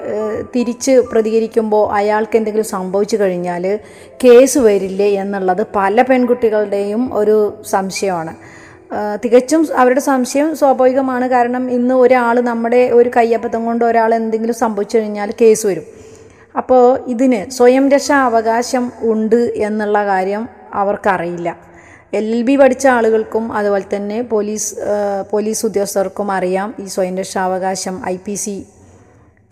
തിരിച്ച് 0.55 1.01
പ്രതികരിക്കുമ്പോൾ 1.13 1.93
അയാൾക്ക് 1.93 2.37
എന്തെങ്കിലും 2.37 2.65
സംഭവിച്ചു 2.65 3.17
കഴിഞ്ഞാൽ 3.17 3.79
കേസ് 4.25 4.59
വരില്ലേ 4.59 5.09
എന്നുള്ളത് 5.09 5.67
പല 5.77 6.03
പെൺകുട്ടികളുടെയും 6.03 7.15
ഒരു 7.15 7.37
സംശയമാണ്. 7.63 8.35
തികച്ചും 9.25 9.69
അവരുടെ 9.77 10.01
സംശയം 10.01 10.57
സ്വാഭാവികമാണ്. 10.57 11.29
കാരണം 11.29 11.71
ഇന്ന് 11.71 11.95
ഒരാൾ 11.95 12.41
നമ്മുടെ 12.41 12.91
ഒരു 12.93 13.11
കയ്യബദ്ധം 13.17 13.67
കൊണ്ട് 13.67 13.85
ഒരാൾ 13.85 14.15
എന്തെങ്കിലും 14.15 14.55
സംഭവിച്ചു 14.55 14.99
കഴിഞ്ഞാൽ 14.99 15.33
കേസ് 15.41 15.67
വരും. 15.67 15.85
അപ്പോൾ 16.57 16.99
ഇതിന് 17.09 17.51
സ്വയം 17.51 17.89
രക്ഷാ 17.89 18.17
അവകാശം 18.17 18.93
ഉണ്ട് 19.03 19.53
എന്നുള്ള 19.57 20.07
കാര്യം 20.07 20.49
അവർക്കറിയില്ല. 20.75 21.72
എൽ 22.13 22.43
ബി 22.43 22.57
പഠിച്ച 22.57 22.87
ആളുകൾക്കും 22.87 23.53
അതുപോലെ 23.53 23.85
തന്നെ 23.97 24.23
പോലീസ് 24.23 24.75
പോലീസ് 25.31 25.67
ഉദ്യോഗസ്ഥർക്കും 25.67 26.33
അറിയാം 26.33 26.75
ഈ 26.79 26.87
സ്വയം 26.87 27.19
രക്ഷാവകാശം 27.19 28.03
ഐ 28.07 28.17
പി 28.27 28.35
സി 28.35 28.67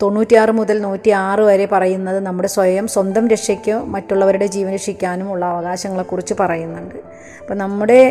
തൊണ്ണൂറ്റിയാറ് 0.01 0.51
മുതൽ 0.51 0.81
നൂറ്റി 0.81 1.09
ആറ് 1.09 1.39
വരെ 1.39 1.65
പറയുന്നത് 1.65 2.19
നമ്മുടെ 2.19 2.47
സ്വയം 2.47 2.87
സ്വന്തം 2.87 3.27
രക്ഷയ്ക്കോ 3.27 3.79
മറ്റുള്ളവരുടെ 3.85 4.45
ജീവൻ 4.45 4.73
രക്ഷിക്കാനും 4.73 5.31
ഉള്ള 5.31 5.45
അവകാശങ്ങളെക്കുറിച്ച് 5.45 6.33
പറയുന്നുണ്ട്. 6.39 6.95
അപ്പം 7.41 7.57
നമ്മുടെ 7.57 8.01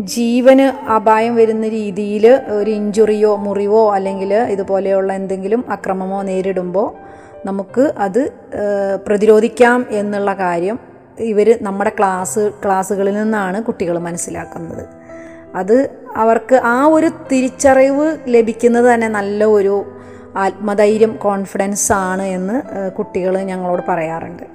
ജീവന് 0.00 0.66
അപായം 0.92 1.36
വരുന്ന 1.36 1.68
രീതിയിൽ 1.68 2.26
ഒരു 2.50 2.70
ഇഞ്ചുറിയോ 2.70 3.36
മുറിവോ 3.36 3.94
അല്ലെങ്കിൽ 3.94 4.34
ഇതുപോലെയുള്ള 4.34 5.12
എന്തെങ്കിലും 5.12 5.64
അക്രമമോ 5.70 6.22
നേരിടുമ്പോൾ 6.22 6.88
നമുക്ക് 7.44 7.92
അത് 7.98 8.22
പ്രതിരോധിക്കാം 9.06 9.86
എന്നുള്ള 9.90 10.34
കാര്യം 10.34 10.91
ഇവർ 11.22 11.58
നമ്മുടെ 11.62 11.92
ക്ലാസ് 11.98 12.50
ക്ലാസ്സുകളിൽ 12.64 13.14
നിന്നാണ് 13.14 13.62
കുട്ടികൾ 13.62 13.98
മനസ്സിലാക്കുന്നത്. 13.98 14.84
അത് 15.54 15.90
അവർക്ക് 16.16 16.56
ആ 16.64 16.84
ഒരു 16.86 17.06
തിരിച്ചറിവ് 17.32 18.18
ലഭിക്കുന്നത് 18.26 18.94
തന്നെ 18.94 19.08
നല്ല 19.08 19.44
ഒരു 19.44 19.84
ആത്മധൈര്യം 20.36 21.16
കോൺഫിഡൻസ് 21.16 21.92
ആണ് 21.92 22.22
എന്ന് 22.22 22.90
കുട്ടികൾ 22.90 23.38
ഞങ്ങളോട് 23.38 23.82
പറയാറുണ്ട്. 23.88 24.46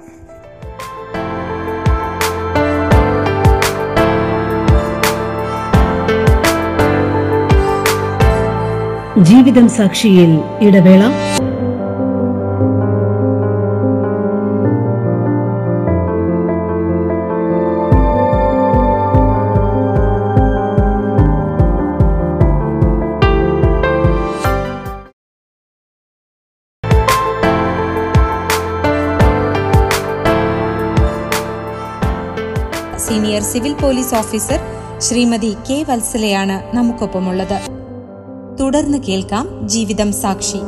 ജീവിതം 9.22 9.68
സാക്ഷിയിൽ 9.68 10.42
ഇടവേള. 10.60 11.27
Civil 33.58 33.74
police 33.74 34.14
officer 34.14 34.58
Shrimati 34.98 35.56
K 35.70 35.84
വത്സലയാണ് 35.88 36.76
നമുക്കൊപ്പമുള്ളത്. 36.76 37.58
തുടർന്ന് 38.60 38.98
കേൾക്കാം 38.98 39.68
ജീവിതം 39.68 40.12
സാക്ഷി. 40.12 40.60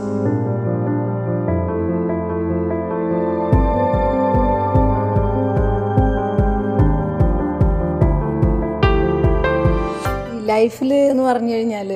ലൈഫിൽ 10.47 10.94
എന്ന് 10.94 11.23
പറഞ്ഞു 11.23 11.54
കഴിഞ്ഞാൽ 11.54 11.92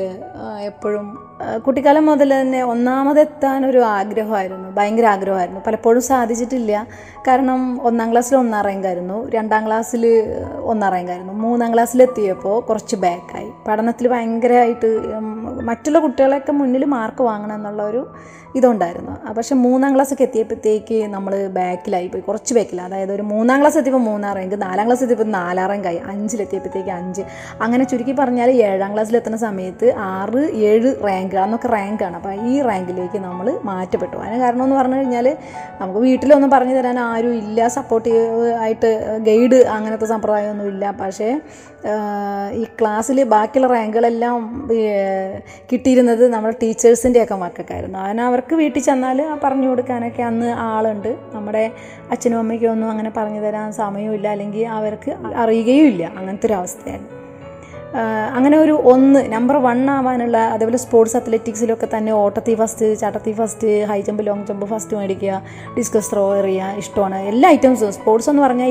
എപ്പോഴും 0.60 1.23
കുട്ടിക്കാലം 1.66 2.06
മുതൽ 2.06 2.40
തന്നെ 2.40 2.64
ഒന്നാമതെത്താൻ 2.64 3.66
ഒരു 3.66 3.78
ആഗ്രഹമായിരുന്നു. 3.78 4.68
ഭയങ്കര 4.70 5.06
ആഗ്രഹമായിരുന്നു. 5.06 5.60
പലപ്പോഴും 5.66 6.02
സാധിച്ചിട്ടില്ല. 6.02 6.86
കാരണം 7.28 7.82
ഒന്നാം 7.82 8.10
ക്ലാസ്സിൽ 8.10 8.36
ഒന്നാം 8.36 8.64
റാങ്കായിരുന്നു. 8.64 9.30
രണ്ടാം 9.30 9.66
ക്ലാസ്സിൽ 9.66 10.04
ഒന്നാം 10.62 10.92
റാങ്കായിരുന്നു. 10.92 11.32
മൂന്നാം 11.32 11.74
ക്ലാസ്സിലെത്തിയപ്പോൾ 11.74 12.60
കുറച്ച് 12.60 12.96
ബാക്കായി 12.96 13.50
പഠനത്തിൽ 13.68 14.08
ഭയങ്കരമായിട്ട് 14.08 14.90
മറ്റുള്ള 15.62 15.98
കുട്ടികളെയൊക്കെ 15.98 16.52
മുന്നിൽ 16.52 16.84
മാർക്ക് 16.84 17.22
വാങ്ങണം 17.22 17.54
എന്നുള്ള 17.54 17.82
ഒരു 17.82 18.02
ഇതുണ്ടായിരുന്നു. 18.54 19.32
പക്ഷേ 19.32 19.54
മൂന്നാം 19.54 19.94
ക്ലാസ്സൊക്കെ 19.94 20.22
എത്തിയപ്പോഴത്തേക്ക് 20.22 21.06
നമ്മൾ 21.06 21.46
ബാക്കിലായി 21.46 22.06
പോയി. 22.06 22.20
കുറച്ച് 22.20 22.54
ബാക്കിൽ 22.54 22.80
അതായത് 22.80 23.12
ഒരു 23.12 23.22
മൂന്നാം 23.22 23.60
ക്ലാസ് 23.60 23.78
എത്തിയപ്പോൾ 23.78 24.02
മൂന്നാം 24.02 24.36
റാങ്ക് 24.36 24.62
നാലാം 24.62 24.86
ക്ലാസ് 24.86 25.02
എത്തിയപ്പോൾ 25.04 25.24
നാലാം 25.24 25.68
റാങ്ക് 25.68 25.84
റാങ്കായി 25.84 26.00
അഞ്ചിലെത്തിയപ്പോഴത്തേക്ക് 26.06 26.90
അഞ്ച്. 26.90 27.22
അങ്ങനെ 27.62 27.84
ചുരുക്കി 27.84 28.12
പറഞ്ഞാൽ 28.12 28.50
ഏഴാം 28.50 28.92
ക്ലാസ്സിലെത്തുന്ന 28.94 29.36
സമയത്ത് 29.36 29.94
ആറ് 29.96 30.42
ഏഴ് 30.68 30.90
റാങ്ക് 31.04 31.33
അന്നൊക്കെ 31.42 31.68
റാങ്കാണ് 31.68 32.16
അപ്പോൾ 32.16 32.32
ഈ 32.50 32.62
റാങ്കിലേക്ക് 32.62 33.18
നമ്മൾ 33.18 33.46
മാറ്റപ്പെട്ടു. 33.64 34.16
അതിന് 34.16 34.38
കാരണം 34.40 34.64
എന്ന് 34.64 34.76
പറഞ്ഞു 34.76 34.96
കഴിഞ്ഞാൽ 34.96 35.36
നമുക്ക് 35.80 36.00
വീട്ടിലൊന്നും 36.00 36.50
പറഞ്ഞു 36.50 36.74
തരാൻ 36.74 36.98
ആരും 36.98 37.34
ഇല്ല. 37.34 37.68
സപ്പോർട്ടീവ് 37.68 38.52
ആയിട്ട് 38.62 38.90
ഗൈഡ് 39.28 39.60
അങ്ങനത്തെ 39.76 40.08
സമ്പ്രദായമൊന്നും 40.12 40.68
ഇല്ല. 40.68 40.90
പക്ഷേ 40.90 41.40
ഈ 42.52 42.64
ക്ലാസ്സിൽ 42.80 43.18
ബാക്കിയുള്ള 43.34 43.68
റാങ്കുകളെല്ലാം 43.72 44.68
കിട്ടിയിരുന്നത് 45.72 46.28
നമ്മുടെ 46.34 46.56
ടീച്ചേഴ്സിന്റെയൊക്കെ 46.62 47.34
മക്കൾക്കായിരുന്നു. 47.34 47.98
അതിന് 47.98 48.22
അവർക്ക് 48.22 48.54
വീട്ടിൽ 48.54 48.82
ചെന്നാൽ 48.82 49.20
പറഞ്ഞു 49.44 49.68
കൊടുക്കാനൊക്കെ 49.68 50.22
അന്ന് 50.22 50.50
ആളുണ്ട്. 50.70 51.10
നമ്മുടെ 51.34 51.64
അച്ഛനും 52.10 52.38
അമ്മയ്ക്കും 52.38 52.72
ഒന്നും 52.72 52.90
അങ്ങനെ 52.90 53.12
പറഞ്ഞു 53.16 53.40
തരാൻ 53.40 53.72
സമയമില്ല. 53.72 54.28
അല്ലെങ്കിൽ 54.28 54.66
അവർക്ക് 54.78 55.12
അറിയുകയും 55.44 55.86
ഇല്ല. 55.86 56.04
അങ്ങനത്തെ 56.16 56.46
ഒരു 56.46 56.52
അവസ്ഥയായിരുന്നു. 56.52 57.13
അങ്ങനെ 58.34 58.58
ഒരു 58.58 58.72
ഒന്ന് 58.72 59.32
നമ്പർ 59.32 59.56
വൺ 59.56 59.90
ആവാനുള്ള 59.90 60.38
അതേപോലെ 60.38 60.76
സ്പോർട്സ് 60.76 61.16
അത്ലറ്റിക്സിലൊക്കെ 61.16 61.88
തന്നെ 61.96 62.12
ഓട്ടത്തി 62.12 62.54
first 62.54 62.98
ചാട്ടത്തി 62.98 63.32
first 63.32 63.84
high 63.84 64.00
jump 64.00 64.26
long 64.26 64.46
jump 64.46 64.66
first 64.66 64.96
മേടിക്കുക 64.96 65.42
ഡിസ്കസ് 65.78 66.12
ത്രോ 66.12 66.36
എറിയുക 66.36 66.74
ഇഷ്ടമാണ്. 66.76 67.14
എല്ലാ 67.14 67.50
ഐറ്റംസും 67.50 67.92
സ്പോർട്സ് 67.92 68.30
എന്ന് 68.30 68.42
പറഞ്ഞാൽ 68.42 68.70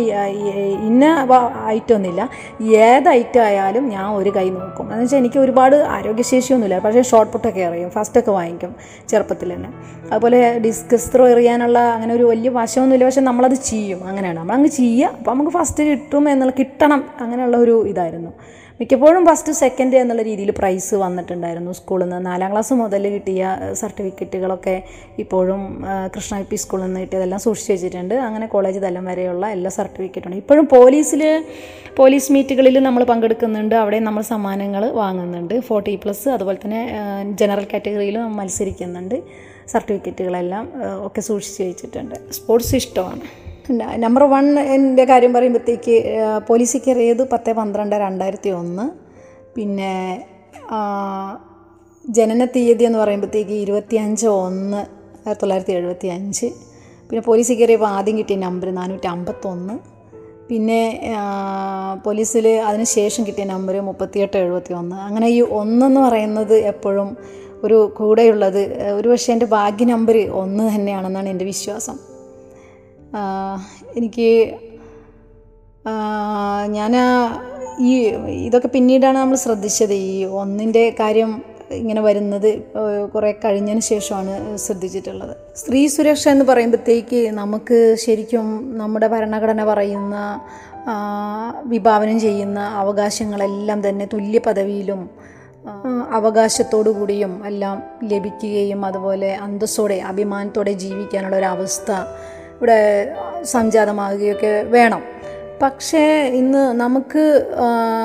ഇന്ന 0.90 1.28
ഐറ്റം 1.66 1.96
ഒന്നുമില്ല. 1.96 2.30
ഏത് 2.62 3.10
ഐറ്റം 3.10 3.42
ആയാലും 3.42 3.88
ഞാൻ 3.90 4.08
ഒരു 4.16 4.30
കൈ 4.30 4.50
നോക്കും. 4.50 4.92
എന്ന് 4.92 5.04
വെച്ചാൽ 5.04 5.18
എനിക്ക് 5.18 5.40
ഒരുപാട് 5.40 5.76
ആരോഗ്യശേഷിയൊന്നുമില്ല. 5.76 6.80
പക്ഷേ 6.80 7.02
ഷോർട്ട് 7.02 7.34
പുട്ടൊക്കെ 7.34 7.60
എറിയും. 7.60 7.90
ഫസ്റ്റൊക്കെ 7.90 8.32
വാങ്ങിക്കും 8.32 8.76
ചെറുപ്പത്തിൽ 9.10 9.54
തന്നെ. 9.54 9.70
അതുപോലെ 10.12 10.60
ഡിസ്കസ് 10.60 11.14
ത്രോ 11.16 11.28
എറിയാനുള്ള 11.28 11.80
അങ്ങനെ 11.80 12.14
ഒരു 12.14 12.24
വലിയ 12.24 12.50
വശമൊന്നുമില്ല. 12.50 13.06
പക്ഷെ 13.06 13.22
നമ്മളത് 13.22 13.54
ചെയ്യും. 13.54 14.08
അങ്ങനെയാണ്. 14.08 14.40
നമ്മളങ്ങ് 14.40 14.68
ചെയ്യുക. 14.68 15.10
അപ്പോൾ 15.20 15.32
നമുക്ക് 15.32 15.52
ഫസ്റ്റ് 15.52 15.84
കിട്ടും 15.84 16.30
എന്നുള്ള 16.30 16.54
കിട്ടണം 16.60 17.04
അങ്ങനെയുള്ള 17.20 17.58
ഒരു 17.58 17.88
ഇതായിരുന്നു. 17.88 18.34
മിക്കപ്പോഴും 18.84 19.24
ഫസ്റ്റ് 19.28 19.52
സെക്കൻഡ് 19.60 19.96
എന്നുള്ള 20.00 20.22
രീതിയിൽ 20.28 20.50
പ്രൈസ് 20.58 20.96
വന്നിട്ടുണ്ടായിരുന്നു 21.02 21.74
സ്കൂളിൽ 21.78 22.06
നിന്ന് 22.06 22.18
നാലാം 22.26 22.50
ക്ലാസ് 22.54 22.74
മുതൽ 22.80 23.04
കിട്ടിയ 23.14 23.52
സർട്ടിഫിക്കറ്റുകളൊക്കെ 23.82 24.74
ഇപ്പോഴും 25.24 25.62
കൃഷ്ണ 26.16 26.40
പി 26.50 26.58
സ്കൂളിൽ 26.64 26.84
നിന്ന് 26.86 27.02
കിട്ടിയതെല്ലാം 27.04 27.42
സൂക്ഷിച്ച് 27.46 27.72
വെച്ചിട്ടുണ്ട്. 27.74 28.16
അങ്ങനെ 28.26 28.48
കോളേജ് 28.54 28.80
തലം 28.86 29.06
വരെയുള്ള 29.12 29.46
എല്ലാ 29.56 29.72
സർട്ടിഫിക്കറ്റും 29.78 30.36
ഇപ്പോഴും 30.42 30.66
പോലീസിൽ 30.74 31.24
പോലീസ് 32.00 32.34
മീറ്റുകളിൽ 32.38 32.80
നമ്മൾ 32.88 33.06
പങ്കെടുക്കുന്നുണ്ട്. 33.12 33.76
അവിടെ 33.84 34.00
നമ്മൾ 34.08 34.26
സമ്മാനങ്ങൾ 34.34 34.86
വാങ്ങുന്നുണ്ട്. 35.02 35.56
ഫോർട്ടി 35.70 35.96
പ്ലസ് 36.06 36.28
അതുപോലെ 36.36 36.60
തന്നെ 36.66 36.82
ജനറൽ 37.44 37.68
കാറ്റഗറിയിലും 37.74 38.36
മത്സരിക്കുന്നുണ്ട്. 38.42 39.18
സർട്ടിഫിക്കറ്റുകളെല്ലാം 39.76 40.66
ഒക്കെ 41.08 41.24
സൂക്ഷിച്ച് 41.30 41.64
വെച്ചിട്ടുണ്ട്. 41.72 42.18
സ്പോർട്സ് 42.40 42.76
ഇഷ്ടമാണ്. 42.82 43.26
നമ്പർ 43.72 44.24
വൺ 44.24 44.60
എന്റെ 44.60 45.06
കാര്യം 45.06 45.34
പറയുമ്പോഴത്തേക്ക് 45.34 45.96
പോലീസ് 46.48 46.78
കയറിയത് 46.78 47.28
പത്ത് 47.32 47.52
പന്ത്രണ്ട് 47.52 47.96
രണ്ടായിരത്തി 47.96 48.50
ഒന്ന് 48.50 48.92
പിന്നെ 49.56 50.24
ജനന 52.06 52.46
തീയതി 52.46 52.84
എന്ന് 52.84 53.00
പറയുമ്പോഴത്തേക്ക് 53.00 53.52
ഇരുപത്തി 53.52 53.96
അഞ്ച് 53.96 54.28
ഒന്ന് 54.28 54.78
ആയിരത്തി 54.78 55.42
തൊള്ളായിരത്തി 55.42 55.72
എഴുപത്തി 55.72 56.08
അഞ്ച് 56.08 56.52
പിന്നെ 57.10 57.22
പോലീസിൽ 57.22 57.54
കയറിയപ്പോൾ 57.54 57.86
ആദ്യം 57.86 58.18
കിട്ടിയ 58.18 58.36
നമ്പർ 58.36 58.70
നാനൂറ്റി 58.70 59.08
അമ്പത്തൊന്ന് 59.08 59.74
പിന്നെ 60.48 61.02
പോലീസിൽ 62.04 62.48
അതിന് 62.48 62.84
ശേഷം 62.84 63.28
കിട്ടിയ 63.28 63.44
നമ്പർ 63.44 63.82
മുപ്പത്തിയെട്ട് 63.82 64.38
എഴുപത്തി 64.38 64.74
ഒന്ന് 64.74 64.96
അങ്ങനെ 64.96 65.28
ഈ 65.28 65.42
ഒന്നെന്ന് 65.42 66.02
പറയുന്നത് 66.02 66.54
എപ്പോഴും 66.54 67.18
ഒരു 67.64 67.94
കൂടെയുള്ളത് 67.96 68.62
ഒരു 68.94 69.10
പക്ഷേ 69.10 69.34
എന്റെ 69.34 69.46
ഭാഗ്യ 69.46 69.86
നമ്പർ 69.86 70.18
ഒന്ന് 70.18 70.76
തന്നെയാണെന്നാണ് 70.76 71.30
എന്റെ 71.30 71.46
വിശ്വാസം. 71.46 72.13
എനിക്ക് 73.96 74.30
ഞാൻ 76.68 76.94
ഈ 77.80 77.92
ഇതൊക്കെ 78.48 78.68
പിന്നീടാണ് 78.68 79.18
നമ്മൾ 79.18 79.36
ശ്രദ്ധിച്ചത്. 79.36 79.94
ഈ 79.94 80.26
ഒന്നിന്റെ 80.26 80.96
കാര്യം 81.00 81.32
ഇങ്ങനെ 81.72 82.02
വരുന്നത് 82.02 82.50
കുറേ 83.14 83.32
കഴിഞ്ഞതിന് 83.32 83.80
ശേഷമാണ് 83.80 84.58
ശ്രദ്ധിച്ചിട്ടുള്ളത്. 84.58 85.36
സ്ത്രീ 85.56 85.88
സുരക്ഷ 85.88 86.28
എന്ന് 86.28 86.46
പറയുമ്പോഴത്തേക്ക് 86.46 87.32
നമുക്ക് 87.32 87.96
ശരിക്കും 88.00 88.48
നമ്മുടെ 88.78 89.08
ഭരണഘടന 89.08 89.64
പറയുന്ന 89.64 90.16
വിഭാവനം 91.64 92.20
ചെയ്യുന്ന 92.20 92.60
അവകാശങ്ങളെല്ലാം 92.60 93.90
തന്നെ 93.90 94.06
തുല്യ 94.14 94.40
പദവിയിലും 94.40 95.10
അവകാശത്തോടു 96.12 96.90
കൂടിയും 96.90 97.34
എല്ലാം 97.46 97.84
ലഭിക്കുകയും 98.04 98.86
അതുപോലെ 98.86 99.30
അന്തസ്സോടെ 99.36 99.96
അഭിമാനത്തോടെ 99.96 100.74
ജീവിക്കാനുള്ള 100.74 101.36
ഒരു 101.36 101.46
അവസ്ഥ 101.46 101.92
ഇവിടെ 102.64 102.82
സംജാതമാകുകയൊക്കെ 103.54 104.52
വേണം. 104.76 105.02
പക്ഷേ 105.62 106.04
ഇന്ന് 106.42 106.62
നമുക്ക് 106.82 107.24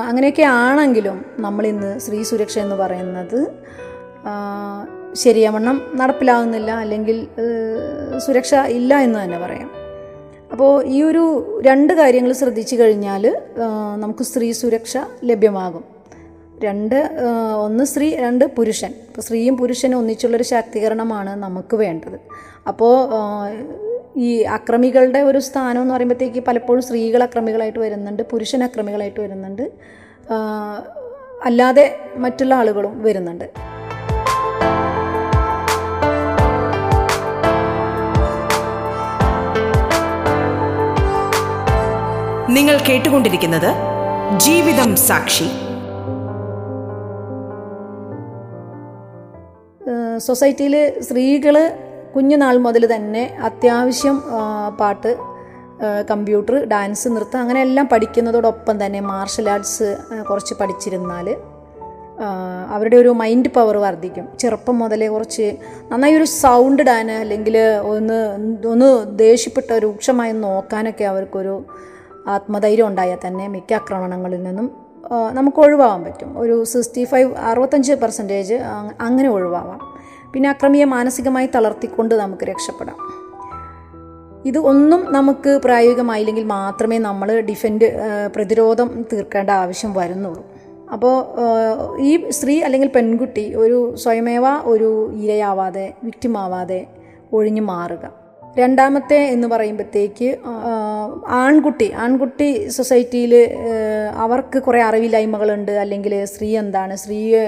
അങ്ങനെയൊക്കെ 0.09 0.43
ആണെങ്കിലും 0.43 1.19
നമ്മളിന്ന് 1.45 1.91
സ്ത്രീ 2.05 2.19
സുരക്ഷ 2.31 2.57
എന്ന് 2.59 2.77
പറയുന്നത് 2.81 3.41
ശരിയാവണ്ണം 5.23 5.77
നടപ്പിലാകുന്നില്ല 6.01 6.71
അല്ലെങ്കിൽ 6.85 7.19
സുരക്ഷ 8.27 8.55
ഇല്ല 8.79 8.99
എന്ന് 9.07 9.19
തന്നെ 9.23 9.39
പറയാം. 9.45 9.71
അപ്പോൾ 10.53 10.73
ഈ 10.97 10.99
ഒരു 11.03 11.25
രണ്ട് 11.67 11.93
കാര്യങ്ങൾ 12.01 12.33
ശ്രദ്ധിച്ചു 12.33 12.77
കഴിഞ്ഞാൽ 12.77 13.25
നമുക്ക് 14.03 14.23
സ്ത്രീ 14.31 14.51
സുരക്ഷ 14.63 14.97
ലഭ്യമാകും. 15.31 15.85
രണ്ട് 16.67 16.99
ഒന്ന് 17.65 17.85
സ്ത്രീ 17.85 18.07
രണ്ട് 18.25 18.45
പുരുഷൻ. 18.59 18.93
ഇപ്പോൾ 19.09 19.25
സ്ത്രീയും 19.27 19.57
പുരുഷനും 19.57 19.99
ഒന്നിച്ചുള്ളൊരു 19.99 20.47
ശാക്തീകരണമാണ് 20.53 21.33
നമുക്ക് 21.43 21.77
വേണ്ടത്. 21.77 22.19
അപ്പോൾ 22.71 22.95
ഈ 24.19 24.43
അക്രമികളുടെ 24.43 25.19
ഒരു 25.19 25.39
സ്ഥാനം 25.39 25.83
എന്ന് 25.83 25.95
പറയുമ്പോഴത്തേക്ക് 25.95 26.41
പലപ്പോഴും 26.41 26.83
സ്ത്രീകൾ 26.83 27.23
അക്രമികളായിട്ട് 27.23 27.79
വരുന്നുണ്ട് 27.79 28.23
പുരുഷൻ 28.31 28.65
അക്രമികളായിട്ട് 28.65 29.21
വരുന്നുണ്ട് 29.21 29.71
അല്ലാതെ 31.45 31.85
മറ്റുള്ള 32.17 32.55
ആളുകളും 32.55 33.03
വരുന്നുണ്ട്. 33.03 33.47
നിങ്ങൾ 42.51 42.77
കേട്ടുകൊണ്ടിരിക്കുന്നത് 42.89 43.71
ജീവിതം 44.39 44.97
സാക്ഷി. 44.97 45.49
സൊസൈറ്റിയിൽ 50.19 51.01
സ്ത്രീകൾ 51.01 51.57
കുഞ്ഞുനാൾ 52.15 52.57
മുതൽ 52.57 52.95
തന്നെ 52.95 53.37
അത്യാവശ്യം 53.43 54.23
പാട്ട് 54.81 55.17
കമ്പ്യൂട്ടർ 56.11 56.57
ഡാൻസ് 56.65 57.09
നൃത്തം 57.09 57.41
അങ്ങനെ 57.41 57.61
എല്ലാം 57.61 57.89
പഠിക്കുന്നതോടൊപ്പം 57.93 58.87
തന്നെ 58.87 59.01
മാർഷൽ 59.01 59.51
ആർട്സ് 59.51 59.97
കുറച്ച് 60.31 60.55
പഠിച്ചിരുന്നാൽ 60.55 61.37
അവരുടെ 62.69 62.97
ഒരു 62.97 63.09
മൈൻഡ് 63.09 63.49
പവർ 63.49 63.77
വർദ്ധിക്കും. 63.77 64.29
ചെറുപ്പം 64.41 64.79
മുതലേ 64.79 65.09
കുറച്ച് 65.09 65.57
നന്നായി 65.93 66.15
ഒരു 66.15 66.25
സൗണ്ട് 66.25 66.83
ഇടാൻ 66.83 67.11
അല്ലെങ്കിൽ 67.11 67.59
ഒന്ന് 67.83 68.19
ഒന്ന് 68.69 69.19
ദേഷ്യപ്പെട്ട 69.19 69.73
രൂക്ഷമായി 69.73 70.33
നോക്കാനൊക്കെ 70.33 71.05
അവർക്കൊരു 71.05 71.65
ആത്മധൈര്യം 72.27 72.87
ഉണ്ടായാൽ 72.87 73.19
തന്നെ 73.27 73.49
മിക്ക 73.49 73.73
ആക്രമണങ്ങളിൽ 73.75 74.43
നിന്നും 74.43 74.71
നമുക്ക് 75.33 75.59
ഒഴിവാകാൻ 75.59 76.05
പറ്റും. 76.05 76.39
ഒരു 76.39 76.65
സിക്സ്റ്റി 76.65 77.05
ഫൈവ് 77.05 77.37
അറുപത്തഞ്ച് 77.51 77.93
പെർസെന്റേജ് 77.93 78.55
അങ്ങനെ 79.01 79.29
ഒഴിവാവാം. 79.29 79.98
പിന്നെ 80.33 80.49
അക്രമിയെ 80.49 80.85
മാനസികമായി 80.85 81.49
തളർത്തിക്കൊണ്ട് 81.55 82.15
നമുക്ക് 82.15 82.45
രക്ഷപ്പെടാം. 82.45 83.29
ഇത് 84.47 84.59
ഒന്നും 84.59 85.13
നമുക്ക് 85.13 85.61
പ്രായോഗികമായില്ലെങ്കിൽ 85.65 86.45
മാത്രമേ 86.45 86.99
നമ്മൾ 86.99 87.41
ഡിഫെൻഡ് 87.41 87.93
പ്രതിരോധം 88.37 89.05
തീർക്കേണ്ട 89.13 89.51
ആവശ്യം 89.51 89.95
വരുന്നുള്ളൂ. 89.95 90.47
അപ്പോൾ 90.93 91.25
ഈ 92.01 92.31
സ്ത്രീ 92.31 92.61
അല്ലെങ്കിൽ 92.61 92.89
പെൺകുട്ടി 92.89 93.55
ഒരു 93.55 93.97
സ്വയമേവ 93.97 94.47
ഒരു 94.65 95.11
ഇരയാവാതെ 95.15 95.95
വിക്റ്റിമാവാതെ 96.05 96.87
ഒഴിഞ്ഞു 97.33 97.63
മാറുക. 97.63 98.18
രണ്ടാമത്തെ 98.59 99.19
എന്ന് 99.35 99.49
പറയുമ്പോഴത്തേക്ക് 99.49 100.29
ആൺകുട്ടി 101.29 101.93
ആൺകുട്ടി 102.05 102.69
സൊസൈറ്റിയിൽ 102.69 103.35
അവർക്ക് 104.25 104.59
കുറേ 104.63 104.81
അറിവില്ലായ്മകളുണ്ട്. 104.83 105.73
അല്ലെങ്കിൽ 105.73 106.25
സ്ത്രീ 106.25 106.49
എന്താണ് 106.57 106.97
സ്ത്രീയെ 106.97 107.43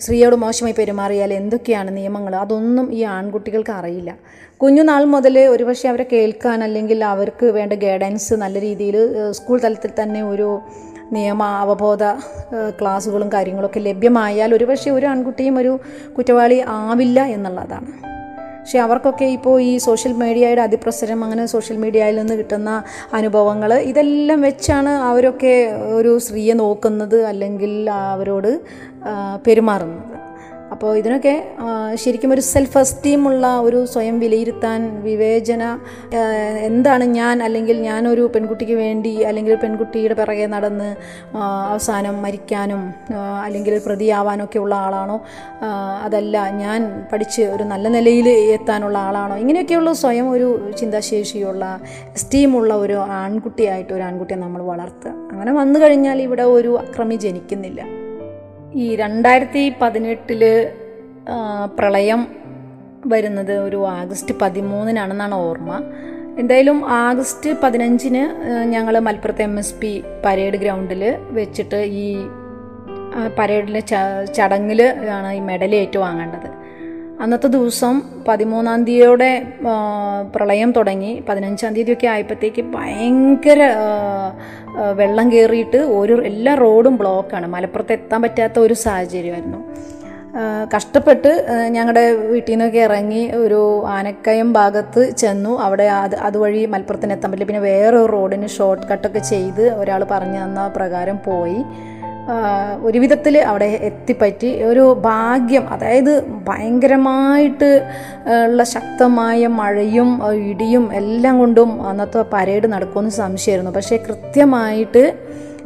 സ്ത്രീയോട് 0.00 0.36
മോശമായി 0.36 0.74
പെരുമാറിയാൽ 0.78 1.32
എന്തൊക്കെയാണ് 1.32 1.96
നിയമങ്ങൾ 1.96 2.36
അതൊന്നും 2.36 2.86
ഈ 2.94 3.02
ആൺകുട്ടികൾക്ക് 3.16 3.70
അറിയില്ല. 3.70 4.16
കുഞ്ഞുനാൾ 4.62 5.04
മുതൽ 5.04 5.38
ഒരുപക്ഷെ 5.38 5.88
അവരെ 5.88 6.06
കേൾക്കാൻ 6.12 6.64
അല്ലെങ്കിൽ 6.64 7.04
അവർക്ക് 7.04 7.46
വേണ്ട 7.46 7.72
ഗൈഡൻസ് 7.72 8.34
നല്ല 8.34 8.60
രീതിയിൽ 8.60 8.96
സ്കൂൾ 9.30 9.60
തലത്തിൽ 9.64 9.90
തന്നെ 10.02 10.22
ഒരു 10.22 10.60
നിയമ 11.12 11.42
അവബോധ 11.42 12.04
ക്ലാസ്സുകളും 12.80 13.32
കാര്യങ്ങളൊക്കെ 13.32 13.80
ലഭ്യമായാൽ 13.80 14.54
ഒരുപക്ഷെ 14.54 14.90
ഒരു 14.90 15.06
ആൺകുട്ടിയും 15.06 15.58
ഒരു 15.58 15.72
കുറ്റവാളി 16.18 16.60
ആവില്ല 16.68 17.20
എന്നുള്ളതാണ്. 17.36 18.19
പക്ഷെ 18.60 18.78
അവർക്കൊക്കെ 18.78 19.26
ഇപ്പോൾ 19.36 19.54
ഈ 19.60 19.72
സോഷ്യൽ 19.86 20.12
മീഡിയയുടെ 20.22 20.62
അതിപ്രസരം 20.68 21.20
അങ്ങനെ 21.24 21.44
സോഷ്യൽ 21.54 21.76
മീഡിയയിൽ 21.84 22.16
നിന്ന് 22.16 22.34
കിട്ടുന്ന 22.40 22.70
അനുഭവങ്ങൾ 23.18 23.72
ഇതെല്ലാം 23.90 24.40
വെച്ചാണ് 24.48 24.92
അവരൊക്കെ 25.10 25.54
ഒരു 25.98 26.12
സ്ത്രീയെ 26.26 26.56
നോക്കുന്നത് 26.64 27.18
അല്ലെങ്കിൽ 27.32 27.74
അവരോട് 28.14 28.50
പെരുമാറുന്നത്. 29.46 30.09
അപ്പോൾ 30.72 30.96
ഇതിനൊക്കെ 30.96 31.54
ശരിക്കും 31.94 32.32
ഒരു 32.32 32.40
സെൽഫ് 32.40 32.78
എസ്റ്റീം 32.78 33.28
ഉള്ള 33.28 33.60
ഒരു 33.60 33.86
സ്വയം 33.86 34.18
വിലയിരുത്താൻ 34.18 35.02
വിവേചന 35.02 35.78
എന്താണ് 36.60 37.04
ഞാൻ 37.04 37.42
അല്ലെങ്കിൽ 37.42 37.82
ഞാനൊരു 37.82 38.30
പെൺകുട്ടിക്ക് 38.34 38.72
വേണ്ടി 38.72 39.22
അല്ലെങ്കിൽ 39.22 39.54
പെൺകുട്ടിയുടെ 39.54 40.14
പിറകെ 40.14 40.46
നടന്ന് 40.46 40.96
അവസാനം 41.68 42.22
മരിക്കാനും 42.22 42.94
അല്ലെങ്കിൽ 43.44 43.78
പ്രതിയാവാനൊക്കെ 43.86 44.58
ഉള്ള 44.58 44.74
ആളാണോ? 44.74 45.20
അതല്ല 46.02 46.48
ഞാൻ 46.50 47.06
പഠിച്ച് 47.12 47.42
ഒരു 47.42 47.62
നല്ല 47.62 47.88
നിലയിൽ 47.88 48.28
എത്താനുള്ള 48.28 48.98
ആളാണോ? 48.98 49.36
ഇങ്ങനെയൊക്കെയുള്ള 49.36 49.92
സ്വയം 49.92 50.30
ഒരു 50.30 50.72
ചിന്താശേഷിയുള്ള 50.78 51.80
എസ്റ്റീമുള്ള 52.14 52.74
ഒരു 52.74 52.92
ആൺകുട്ടിയായിട്ട് 52.92 53.92
ഒരു 53.92 54.02
ആൺകുട്ടിയെ 54.02 54.38
നമ്മൾ 54.38 54.62
വളർത്തുക. 54.62 55.10
അങ്ങനെ 55.32 55.52
വന്നു 55.52 55.80
കഴിഞ്ഞാൽ 55.80 56.22
ഇവിടെ 56.22 56.42
ഒരു 56.42 56.78
അക്രമി 56.78 57.14
ജനിക്കുന്നില്ല. 57.14 57.99
ഈ 58.74 58.96
രണ്ടായിരത്തി 58.96 59.72
പതിനെട്ടിൽ 59.80 60.42
പ്രളയം 61.78 62.20
വരുന്നത് 63.06 63.52
ഒരു 63.58 63.86
ആഗസ്റ്റ് 63.88 64.34
പതിമൂന്നിനാണെന്നാണ് 64.42 65.34
ഓർമ്മ. 65.34 65.72
എന്തായാലും 66.38 66.78
ആഗസ്റ്റ് 66.88 67.50
പതിനഞ്ചിന് 67.62 68.22
ഞങ്ങൾ 68.64 68.98
മലപ്പുറത്തെ 68.98 69.42
എം 69.42 69.58
എസ് 69.58 69.74
പി 69.74 70.04
പരേഡ് 70.24 70.54
ഗ്രൗണ്ടിൽ 70.54 71.02
വെച്ചിട്ട് 71.30 71.80
ഈ 72.04 72.06
പരേഡിലെ 73.38 73.80
ചടങ്ങിൽ 74.36 74.80
ആണ് 75.10 75.32
ഈ 75.32 75.40
മെഡൽ 75.40 75.74
ഏറ്റുവാങ്ങേണ്ടത്. 75.74 76.48
അന്നത്തെ 77.22 77.48
ദിവസം 77.54 77.94
പതിമൂന്നാം 78.28 78.84
തീയതിയോടെ 78.84 79.30
പ്രളയം 80.34 80.70
തുടങ്ങി. 80.72 81.10
പതിനഞ്ചാം 81.28 81.74
തീയതിയൊക്കെ 81.74 82.06
ആയപ്പോഴത്തേക്ക് 82.06 82.62
ഭയങ്കര 82.76 83.60
വെള്ളം 85.00 85.26
കയറിയിട്ട് 85.32 85.76
ഒരു 85.76 86.14
എല്ലാ 86.30 86.54
റോഡും 86.54 86.96
ബ്ലോക്കാണ്. 86.96 87.46
മലപ്പുറത്ത് 87.54 87.92
എത്താൻ 87.92 88.22
പറ്റാത്ത 88.22 88.58
ഒരു 88.58 88.74
സാഹചര്യമായിരുന്നു. 88.84 89.60
കഷ്ടപ്പെട്ട് 90.76 91.30
ഞങ്ങളുടെ 91.76 92.04
വീട്ടിൽ 92.32 92.52
നിന്നൊക്കെ 92.52 92.78
ഇറങ്ങി 92.78 93.22
ഒരു 93.44 93.60
ആനക്കയം 93.96 94.48
ഭാഗത്ത് 94.52 95.02
ചെന്നു. 95.22 95.52
അവിടെ 95.66 95.86
അത് 96.02 96.16
അതുവഴി 96.28 96.60
മലപ്പുറത്തിന് 96.74 97.12
എത്താൻ 97.12 97.30
പറ്റില്ല. 97.30 97.48
പിന്നെ 97.48 97.62
വേറൊരു 97.70 98.10
റോഡിന് 98.16 98.48
ഷോർട്ട് 98.56 98.86
കട്ടൊക്കെ 98.92 99.22
ചെയ്ത് 99.32 99.64
ഒരാൾ 99.80 100.02
പറഞ്ഞു 100.10 100.40
തന്ന 100.44 100.66
പ്രകാരം 100.76 101.18
പോയി. 101.26 101.60
ഒരു 102.82 102.98
വിധത്തിൽ 102.98 103.38
അവിടെ 103.38 103.64
എത്തിപ്പറ്റി 103.64 104.62
ഒരു 104.62 104.96
ഭാഗ്യം 105.00 105.68
അതായത് 105.68 106.12
ഭയങ്കരമായിട്ട് 106.48 107.70
ഉള്ള 108.46 108.64
ശക്തമായ 108.64 109.46
മഴയും 109.46 110.10
ഇടിയും 110.50 110.94
എല്ലാം 110.94 111.38
കൊണ്ടും 111.38 111.70
അന്നത്തെ 111.88 112.24
പരേഡ് 112.32 112.66
നടക്കുമെന്ന് 112.72 113.10
സംശയമായിരുന്നു. 113.10 113.70
പക്ഷേ 113.70 113.96
കൃത്യമായിട്ട് 113.96 115.04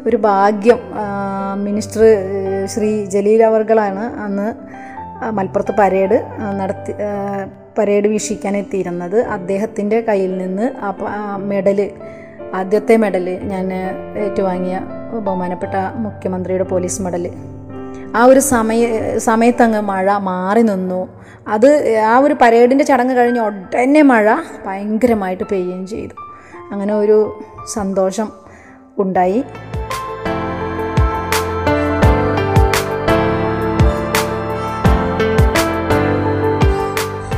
ഒരു 0.06 0.16
ഭാഗ്യം 0.16 0.80
മിനിസ്റ്റർ 1.64 2.02
ശ്രീ 2.66 3.04
ജലീൽ 3.04 3.42
അവർകളാണ് 3.42 4.04
അന്ന് 4.20 4.48
മലപ്പുറത്ത് 5.36 5.74
പരേഡ് 5.78 6.18
നടത്തി 6.60 6.92
പരേഡ് 7.78 8.06
വീക്ഷിക്കാൻ 8.06 8.56
എത്തിയിരുന്നത്. 8.56 9.18
അദ്ദേഹത്തിന്റെ 9.36 10.00
കയ്യിൽ 10.00 10.38
നിന്ന് 10.38 10.66
ആ 10.84 11.36
മെഡൽ 11.36 11.90
ആദ്യത്തെ 12.54 12.96
മെഡൽ 12.96 13.26
ഞാൻ 13.42 13.66
ഏറ്റുവാങ്ങിയ 14.18 14.76
ബഹുമാനപ്പെട്ട 15.20 15.74
മുഖ്യമന്ത്രിയുടെ 15.94 16.64
പോലീസ് 16.64 17.02
മെഡൽ 17.02 17.30
ആ 18.16 18.24
ഒരു 18.24 18.40
സമയ 18.40 19.18
സമയത്തങ്ങ് 19.18 19.80
മഴ 19.80 20.16
മാറി 20.16 20.62
നിന്നു. 20.62 21.08
അത് 21.48 21.98
ആ 21.98 22.18
ഒരു 22.18 22.36
പരേഡിന്റെ 22.42 22.84
ചടങ്ങ് 22.84 23.14
കഴിഞ്ഞ് 23.14 23.40
ഉടനെ 23.40 24.02
മഴ 24.02 24.36
ഭയങ്കരമായിട്ട് 24.66 25.44
പെയ്യുകയും 25.44 25.86
ചെയ്തു. 25.86 26.14
അങ്ങനെ 26.72 26.94
ഒരു 26.94 27.38
സന്തോഷം 27.72 28.28
ഉണ്ടായി. 28.98 29.44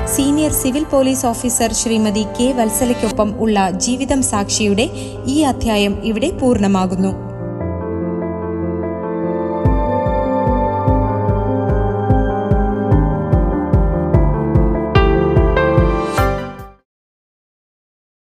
Senior 0.06 0.52
civil 0.52 0.84
police 0.84 1.26
officer 1.26 1.72
Shrimati 1.72 2.26
K 2.40 2.52
വത്സലയ്ക്കൊപ്പം 2.52 3.40
ഉള്ള 3.40 3.70
ജീവിതം 3.70 4.22
സാക്ഷിയുടെ 4.22 4.90
ഈ 5.26 5.42
അധ്യായം 5.42 6.04
ഇവിടെ 6.04 6.30
പൂർണമാകുന്നു. 6.30 7.25